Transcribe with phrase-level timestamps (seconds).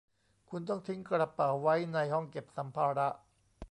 [0.49, 3.07] คุณต้องทิ้งกระเป๋าไว้ในห้องเก็บสัมภาระ